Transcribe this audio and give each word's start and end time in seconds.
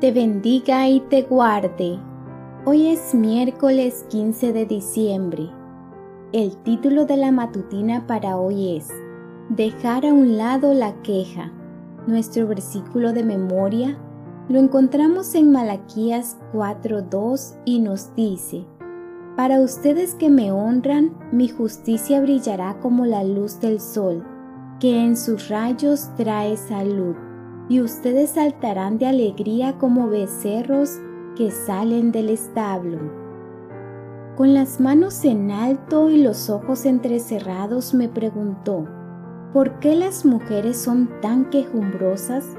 te 0.00 0.12
bendiga 0.12 0.88
y 0.88 1.00
te 1.00 1.22
guarde. 1.22 1.98
Hoy 2.66 2.88
es 2.88 3.14
miércoles 3.14 4.04
15 4.10 4.52
de 4.52 4.66
diciembre. 4.66 5.48
El 6.32 6.54
título 6.58 7.06
de 7.06 7.16
la 7.16 7.32
matutina 7.32 8.06
para 8.06 8.36
hoy 8.36 8.76
es 8.76 8.90
Dejar 9.48 10.04
a 10.04 10.12
un 10.12 10.36
lado 10.36 10.74
la 10.74 11.00
queja. 11.00 11.50
Nuestro 12.06 12.46
versículo 12.46 13.14
de 13.14 13.24
memoria 13.24 13.96
lo 14.50 14.58
encontramos 14.58 15.34
en 15.34 15.50
Malaquías 15.50 16.36
4:2 16.52 17.56
y 17.64 17.78
nos 17.78 18.14
dice: 18.14 18.66
Para 19.34 19.60
ustedes 19.60 20.14
que 20.14 20.28
me 20.28 20.52
honran, 20.52 21.16
mi 21.32 21.48
justicia 21.48 22.20
brillará 22.20 22.78
como 22.80 23.06
la 23.06 23.24
luz 23.24 23.60
del 23.60 23.80
sol, 23.80 24.22
que 24.78 25.02
en 25.02 25.16
sus 25.16 25.48
rayos 25.48 26.10
trae 26.16 26.58
salud 26.58 27.16
y 27.68 27.80
ustedes 27.80 28.30
saltarán 28.30 28.98
de 28.98 29.06
alegría 29.06 29.76
como 29.78 30.08
becerros 30.08 31.00
que 31.36 31.50
salen 31.50 32.12
del 32.12 32.30
establo. 32.30 32.98
Con 34.36 34.54
las 34.54 34.80
manos 34.80 35.24
en 35.24 35.50
alto 35.50 36.10
y 36.10 36.22
los 36.22 36.50
ojos 36.50 36.84
entrecerrados 36.84 37.94
me 37.94 38.08
preguntó, 38.08 38.86
¿por 39.52 39.78
qué 39.80 39.96
las 39.96 40.24
mujeres 40.24 40.76
son 40.76 41.08
tan 41.20 41.50
quejumbrosas? 41.50 42.56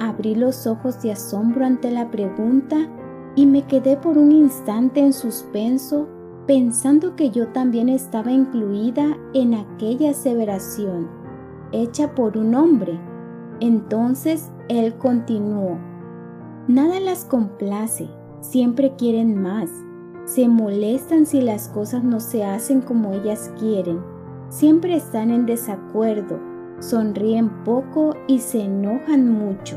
Abrí 0.00 0.34
los 0.34 0.66
ojos 0.66 1.00
de 1.02 1.12
asombro 1.12 1.64
ante 1.64 1.90
la 1.90 2.10
pregunta 2.10 2.88
y 3.36 3.46
me 3.46 3.62
quedé 3.66 3.96
por 3.96 4.18
un 4.18 4.32
instante 4.32 5.00
en 5.00 5.12
suspenso 5.12 6.08
pensando 6.46 7.14
que 7.14 7.30
yo 7.30 7.48
también 7.48 7.88
estaba 7.88 8.32
incluida 8.32 9.16
en 9.32 9.54
aquella 9.54 10.10
aseveración, 10.10 11.08
hecha 11.72 12.14
por 12.14 12.36
un 12.36 12.54
hombre 12.54 12.98
entonces 13.62 14.50
él 14.68 14.94
continuó, 14.94 15.78
Nada 16.66 16.98
las 16.98 17.24
complace, 17.24 18.08
siempre 18.40 18.94
quieren 18.96 19.40
más, 19.40 19.70
se 20.24 20.48
molestan 20.48 21.26
si 21.26 21.40
las 21.40 21.68
cosas 21.68 22.02
no 22.02 22.18
se 22.18 22.44
hacen 22.44 22.80
como 22.80 23.12
ellas 23.12 23.52
quieren, 23.58 24.00
siempre 24.48 24.96
están 24.96 25.30
en 25.30 25.46
desacuerdo, 25.46 26.40
sonríen 26.80 27.50
poco 27.64 28.16
y 28.26 28.40
se 28.40 28.62
enojan 28.62 29.28
mucho. 29.28 29.76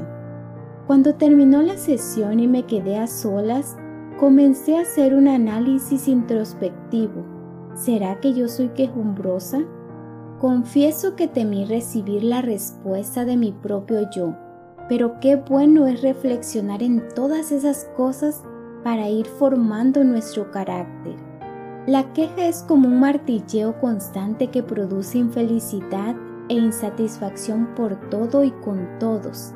Cuando 0.88 1.14
terminó 1.14 1.62
la 1.62 1.78
sesión 1.78 2.40
y 2.40 2.48
me 2.48 2.64
quedé 2.64 2.98
a 2.98 3.06
solas, 3.06 3.78
comencé 4.20 4.78
a 4.78 4.82
hacer 4.82 5.14
un 5.14 5.28
análisis 5.28 6.08
introspectivo. 6.08 7.24
¿Será 7.76 8.20
que 8.20 8.34
yo 8.34 8.48
soy 8.48 8.70
quejumbrosa? 8.70 9.62
Confieso 10.40 11.16
que 11.16 11.30
temí 11.30 11.64
recibir 11.64 12.24
la 12.24 12.42
respuesta 12.42 13.24
de 13.24 13.38
mi 13.38 13.54
propio 13.54 14.10
yo, 14.12 14.36
pero 14.90 15.20
qué 15.22 15.38
bueno 15.38 15.88
es 15.88 16.02
reflexionar 16.02 16.84
en 16.84 17.08
todas 17.16 17.54
esas 17.54 17.86
cosas 17.96 18.44
para 18.84 19.08
ir 19.10 19.26
formando 19.26 20.04
nuestro 20.04 20.52
carácter. 20.52 21.16
La 21.88 22.12
queja 22.14 22.48
es 22.48 22.64
como 22.64 22.90
un 22.90 23.00
martilleo 23.00 23.80
constante 23.80 24.48
que 24.48 24.62
produce 24.62 25.20
infelicidad 25.20 26.16
e 26.50 26.56
insatisfacción 26.56 27.74
por 27.74 27.96
todo 28.10 28.44
y 28.44 28.52
con 28.52 28.88
todos. 29.00 29.54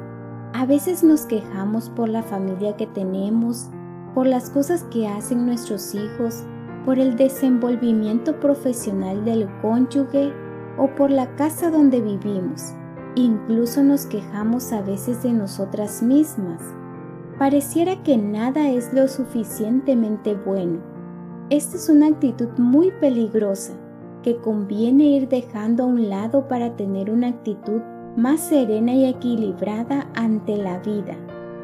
A 0.54 0.66
veces 0.66 1.04
nos 1.04 1.26
quejamos 1.26 1.90
por 1.90 2.08
la 2.08 2.24
familia 2.24 2.78
que 2.78 2.88
tenemos, 2.88 3.70
por 4.16 4.28
las 4.28 4.50
cosas 4.50 4.84
que 4.86 5.08
hacen 5.08 5.46
nuestros 5.46 5.94
hijos, 5.94 6.44
por 6.86 6.98
el 7.00 7.18
desenvolvimiento 7.18 8.40
profesional 8.40 9.26
del 9.26 9.50
cónyuge 9.62 10.32
o 10.80 10.96
por 10.96 11.12
la 11.12 11.36
casa 11.36 11.70
donde 11.70 12.02
vivimos. 12.02 12.74
Incluso 13.16 13.84
nos 13.84 14.06
quejamos 14.06 14.72
a 14.72 14.82
veces 14.82 15.22
de 15.24 15.34
nosotras 15.34 16.02
mismas. 16.02 16.62
Pareciera 17.38 18.02
que 18.04 18.18
nada 18.18 18.70
es 18.70 18.94
lo 18.94 19.08
suficientemente 19.08 20.36
bueno. 20.36 20.80
Esta 21.50 21.78
es 21.78 21.90
una 21.90 22.08
actitud 22.08 22.50
muy 22.58 22.92
peligrosa 23.00 23.74
que 24.24 24.38
conviene 24.38 25.06
ir 25.06 25.30
dejando 25.30 25.84
a 25.84 25.88
un 25.88 26.10
lado 26.10 26.48
para 26.48 26.76
tener 26.76 27.10
una 27.10 27.28
actitud 27.28 27.82
más 28.16 28.42
serena 28.42 28.94
y 28.94 29.06
equilibrada 29.06 30.10
ante 30.16 30.58
la 30.58 30.80
vida, 30.80 31.16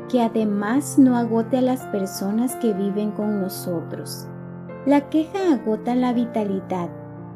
que 0.10 0.22
además 0.22 0.98
no 0.98 1.18
agote 1.18 1.58
a 1.58 1.62
las 1.62 1.82
personas 1.88 2.56
que 2.56 2.74
viven 2.74 3.12
con 3.12 3.42
nosotros. 3.42 4.28
La 4.86 5.10
queja 5.10 5.54
agota 5.54 5.96
la 5.96 6.14
vitalidad 6.14 6.90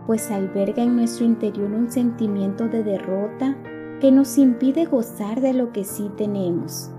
pues 0.10 0.32
alberga 0.32 0.82
en 0.82 0.96
nuestro 0.96 1.24
interior 1.24 1.72
un 1.72 1.92
sentimiento 1.92 2.68
de 2.68 2.84
derrota 2.84 3.56
que 4.02 4.12
nos 4.12 4.40
impide 4.40 4.86
gozar 4.86 5.40
de 5.40 5.54
lo 5.54 5.72
que 5.72 5.84
sí 5.84 6.10
tenemos. 6.18 6.90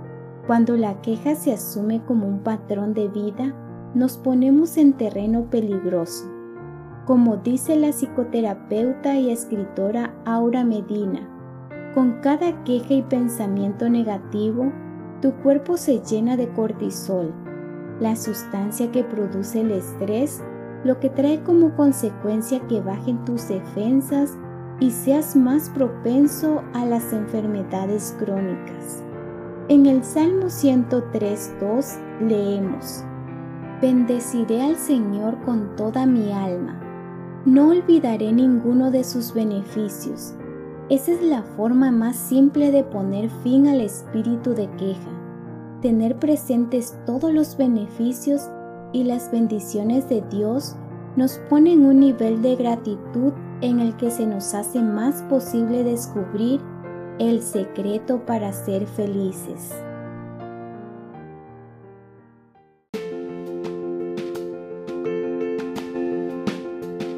Cuando 0.46 0.76
la 0.76 1.00
queja 1.00 1.34
se 1.34 1.52
asume 1.52 2.04
como 2.06 2.28
un 2.28 2.44
patrón 2.44 2.94
de 2.94 3.08
vida, 3.08 3.52
nos 3.96 4.16
ponemos 4.16 4.76
en 4.76 4.92
terreno 4.92 5.50
peligroso. 5.50 6.30
Como 7.04 7.38
dice 7.38 7.74
la 7.74 7.88
psicoterapeuta 7.88 9.16
y 9.16 9.32
escritora 9.32 10.14
Aura 10.24 10.62
Medina, 10.62 11.28
con 11.96 12.20
cada 12.20 12.62
queja 12.62 12.94
y 12.94 13.02
pensamiento 13.02 13.90
negativo, 13.90 14.70
tu 15.20 15.32
cuerpo 15.42 15.76
se 15.76 15.98
llena 15.98 16.36
de 16.36 16.48
cortisol, 16.50 17.34
la 17.98 18.14
sustancia 18.14 18.92
que 18.92 19.02
produce 19.02 19.62
el 19.62 19.72
estrés 19.72 20.44
lo 20.84 20.98
que 20.98 21.10
trae 21.10 21.42
como 21.42 21.74
consecuencia 21.76 22.60
que 22.68 22.80
bajen 22.80 23.24
tus 23.24 23.48
defensas 23.48 24.36
y 24.80 24.90
seas 24.90 25.36
más 25.36 25.68
propenso 25.70 26.62
a 26.72 26.86
las 26.86 27.12
enfermedades 27.12 28.16
crónicas. 28.18 29.02
En 29.68 29.86
el 29.86 30.02
Salmo 30.02 30.46
103.2 30.46 31.98
leemos, 32.26 33.04
Bendeciré 33.80 34.62
al 34.62 34.76
Señor 34.76 35.40
con 35.44 35.76
toda 35.76 36.06
mi 36.06 36.32
alma, 36.32 36.80
no 37.44 37.68
olvidaré 37.68 38.32
ninguno 38.32 38.90
de 38.90 39.04
sus 39.04 39.32
beneficios. 39.32 40.34
Esa 40.90 41.12
es 41.12 41.22
la 41.22 41.42
forma 41.42 41.90
más 41.90 42.16
simple 42.16 42.72
de 42.72 42.84
poner 42.84 43.30
fin 43.42 43.68
al 43.68 43.80
espíritu 43.80 44.54
de 44.54 44.68
queja, 44.72 45.10
tener 45.80 46.18
presentes 46.18 46.98
todos 47.06 47.32
los 47.32 47.56
beneficios 47.56 48.50
y 48.92 49.04
las 49.04 49.30
bendiciones 49.30 50.08
de 50.08 50.22
Dios 50.30 50.76
nos 51.16 51.38
ponen 51.48 51.84
un 51.84 52.00
nivel 52.00 52.42
de 52.42 52.56
gratitud 52.56 53.32
en 53.60 53.80
el 53.80 53.96
que 53.96 54.10
se 54.10 54.26
nos 54.26 54.54
hace 54.54 54.80
más 54.80 55.22
posible 55.24 55.84
descubrir 55.84 56.60
el 57.18 57.42
secreto 57.42 58.24
para 58.24 58.52
ser 58.52 58.86
felices. 58.86 59.74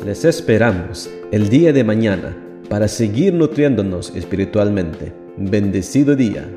Les 0.04 0.24
esperamos 0.24 1.08
el 1.30 1.48
día 1.48 1.72
de 1.72 1.84
mañana 1.84 2.36
para 2.68 2.88
seguir 2.88 3.32
nutriéndonos 3.34 4.14
espiritualmente. 4.16 5.12
Bendecido 5.36 6.16
día. 6.16 6.48